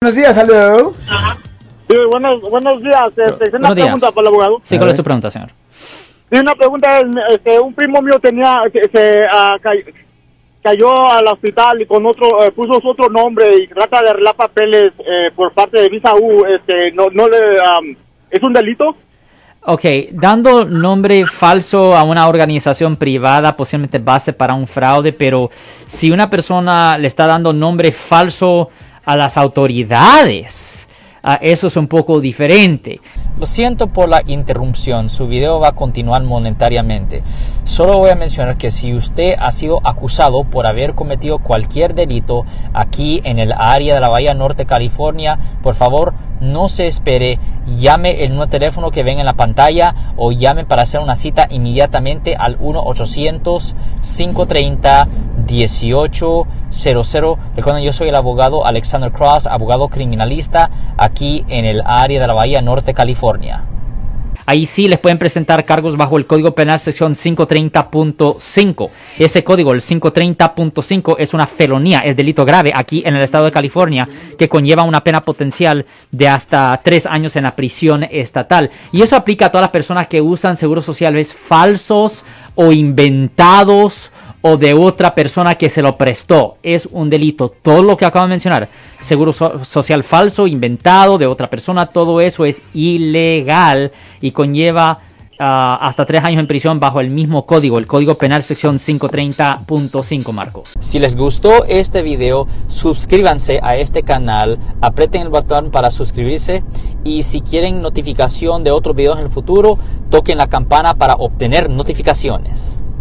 Buenos 0.00 0.14
días. 0.14 0.36
Sí, 1.88 1.96
buenos, 2.12 2.40
buenos 2.42 2.80
días. 2.80 3.08
Este, 3.16 3.24
es 3.24 3.32
una 3.54 3.58
Buenos 3.70 3.74
días. 3.74 3.86
pregunta 3.86 4.12
para 4.12 4.20
el 4.22 4.26
abogado. 4.28 4.60
Sí, 4.62 4.76
A 4.76 4.78
¿cuál 4.78 4.90
es 4.90 4.96
su 4.96 5.02
pregunta, 5.02 5.28
señor? 5.28 5.48
Sí, 6.30 6.38
una 6.38 6.54
pregunta. 6.54 7.00
Este, 7.30 7.58
un 7.58 7.74
primo 7.74 8.00
mío 8.00 8.20
tenía, 8.20 8.60
se, 8.72 8.88
se, 8.96 9.24
ah, 9.28 9.56
cay- 9.60 9.82
cayó 10.62 10.92
al 11.10 11.26
hospital 11.26 11.82
y 11.82 11.86
con 11.86 12.06
otro, 12.06 12.44
eh, 12.44 12.52
puso 12.52 12.80
otro 12.88 13.08
nombre 13.08 13.56
y 13.56 13.66
trata 13.66 14.00
de 14.02 14.10
arreglar 14.10 14.36
papeles 14.36 14.92
eh, 15.00 15.32
por 15.34 15.52
parte 15.52 15.80
de 15.80 15.88
Visa 15.88 16.14
U. 16.14 16.44
Este, 16.46 16.92
no, 16.92 17.08
no 17.12 17.28
le, 17.28 17.36
am, 17.60 17.96
¿es 18.30 18.40
un 18.44 18.52
delito? 18.52 18.94
Ok, 19.62 19.84
dando 20.12 20.64
nombre 20.64 21.26
falso 21.26 21.96
a 21.96 22.04
una 22.04 22.28
organización 22.28 22.94
privada 22.94 23.56
posiblemente 23.56 23.98
base 23.98 24.32
para 24.32 24.54
un 24.54 24.68
fraude, 24.68 25.12
pero 25.12 25.50
si 25.88 26.12
una 26.12 26.30
persona 26.30 26.96
le 26.96 27.08
está 27.08 27.26
dando 27.26 27.52
nombre 27.52 27.90
falso 27.90 28.70
a 29.08 29.16
las 29.16 29.38
autoridades, 29.38 30.86
ah, 31.22 31.38
eso 31.40 31.68
es 31.68 31.76
un 31.78 31.88
poco 31.88 32.20
diferente. 32.20 33.00
Lo 33.38 33.46
siento 33.46 33.86
por 33.86 34.06
la 34.06 34.22
interrupción, 34.26 35.08
su 35.08 35.26
video 35.26 35.60
va 35.60 35.68
a 35.68 35.72
continuar 35.72 36.24
monetariamente. 36.24 37.22
Solo 37.64 37.96
voy 37.96 38.10
a 38.10 38.16
mencionar 38.16 38.58
que 38.58 38.70
si 38.70 38.92
usted 38.92 39.30
ha 39.38 39.50
sido 39.50 39.80
acusado 39.82 40.44
por 40.44 40.66
haber 40.66 40.94
cometido 40.94 41.38
cualquier 41.38 41.94
delito 41.94 42.44
aquí 42.74 43.22
en 43.24 43.38
el 43.38 43.52
área 43.52 43.94
de 43.94 44.00
la 44.00 44.10
Bahía 44.10 44.34
Norte, 44.34 44.66
California, 44.66 45.38
por 45.62 45.74
favor 45.74 46.12
no 46.42 46.68
se 46.68 46.86
espere, 46.86 47.38
llame 47.66 48.24
el 48.24 48.30
nuevo 48.34 48.50
teléfono 48.50 48.90
que 48.90 49.04
ven 49.04 49.20
en 49.20 49.26
la 49.26 49.34
pantalla 49.34 49.94
o 50.18 50.32
llame 50.32 50.66
para 50.66 50.82
hacer 50.82 51.00
una 51.00 51.16
cita 51.16 51.46
inmediatamente 51.48 52.36
al 52.36 52.58
1-800-530-1800. 55.48 57.38
Recuerden, 57.56 57.82
yo 57.82 57.92
soy 57.92 58.08
el 58.08 58.14
abogado 58.14 58.64
Alexander 58.66 59.10
Cross, 59.10 59.46
abogado 59.46 59.88
criminalista 59.88 60.70
aquí 60.96 61.44
en 61.48 61.64
el 61.64 61.82
área 61.84 62.20
de 62.20 62.26
la 62.26 62.34
Bahía 62.34 62.62
Norte, 62.62 62.94
California. 62.94 63.64
Ahí 64.48 64.64
sí 64.64 64.88
les 64.88 64.98
pueden 64.98 65.18
presentar 65.18 65.66
cargos 65.66 65.98
bajo 65.98 66.16
el 66.16 66.24
Código 66.24 66.52
Penal 66.52 66.80
sección 66.80 67.12
530.5. 67.12 68.88
Ese 69.18 69.44
código, 69.44 69.72
el 69.72 69.82
530.5, 69.82 71.16
es 71.18 71.34
una 71.34 71.46
felonía, 71.46 72.00
es 72.00 72.16
delito 72.16 72.46
grave 72.46 72.72
aquí 72.74 73.02
en 73.04 73.14
el 73.14 73.22
estado 73.22 73.44
de 73.44 73.52
California 73.52 74.08
que 74.38 74.48
conlleva 74.48 74.84
una 74.84 75.04
pena 75.04 75.22
potencial 75.22 75.84
de 76.12 76.28
hasta 76.28 76.80
tres 76.82 77.04
años 77.04 77.36
en 77.36 77.42
la 77.42 77.54
prisión 77.56 78.04
estatal. 78.04 78.70
Y 78.90 79.02
eso 79.02 79.16
aplica 79.16 79.44
a 79.44 79.50
todas 79.50 79.64
las 79.64 79.70
personas 79.70 80.06
que 80.06 80.22
usan 80.22 80.56
seguros 80.56 80.86
sociales 80.86 81.34
falsos 81.34 82.24
o 82.54 82.72
inventados 82.72 84.10
o 84.48 84.56
de 84.56 84.74
otra 84.74 85.14
persona 85.14 85.54
que 85.56 85.68
se 85.70 85.82
lo 85.82 85.96
prestó. 85.96 86.56
Es 86.62 86.86
un 86.90 87.10
delito. 87.10 87.52
Todo 87.62 87.82
lo 87.82 87.96
que 87.96 88.04
acabo 88.04 88.24
de 88.26 88.30
mencionar, 88.30 88.68
seguro 89.00 89.32
so- 89.32 89.64
social 89.64 90.02
falso, 90.04 90.46
inventado 90.46 91.18
de 91.18 91.26
otra 91.26 91.48
persona, 91.50 91.86
todo 91.86 92.20
eso 92.20 92.44
es 92.44 92.62
ilegal 92.74 93.92
y 94.20 94.30
conlleva 94.32 95.00
ah, 95.38 95.78
hasta 95.82 96.04
tres 96.06 96.24
años 96.24 96.40
en 96.40 96.46
prisión 96.46 96.80
bajo 96.80 97.00
el 97.00 97.10
mismo 97.10 97.46
código, 97.46 97.78
el 97.78 97.86
Código 97.86 98.14
Penal 98.16 98.42
sección 98.42 98.76
530.5, 98.78 100.32
Marco. 100.32 100.62
Si 100.80 100.98
les 100.98 101.14
gustó 101.16 101.64
este 101.64 102.02
video, 102.02 102.46
suscríbanse 102.66 103.60
a 103.62 103.76
este 103.76 104.02
canal, 104.02 104.58
aprieten 104.80 105.22
el 105.22 105.28
botón 105.28 105.70
para 105.70 105.90
suscribirse 105.90 106.64
y 107.04 107.22
si 107.22 107.40
quieren 107.40 107.82
notificación 107.82 108.64
de 108.64 108.70
otros 108.70 108.96
videos 108.96 109.18
en 109.18 109.26
el 109.26 109.30
futuro, 109.30 109.78
toquen 110.10 110.38
la 110.38 110.48
campana 110.48 110.94
para 110.94 111.14
obtener 111.14 111.70
notificaciones. 111.70 112.82